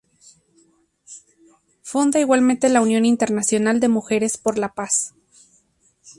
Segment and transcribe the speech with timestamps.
[1.83, 5.13] Funda igualmente la Unión Internacional de Mujeres por la Paz.